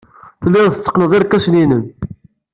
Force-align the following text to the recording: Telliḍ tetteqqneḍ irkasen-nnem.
Telliḍ 0.41 0.67
tetteqqneḍ 0.71 1.11
irkasen-nnem. 1.17 1.83